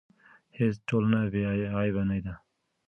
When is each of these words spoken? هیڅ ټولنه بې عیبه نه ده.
هیڅ 0.57 0.75
ټولنه 0.87 1.19
بې 1.31 1.41
عیبه 1.77 2.03
نه 2.09 2.17
ده. 2.25 2.33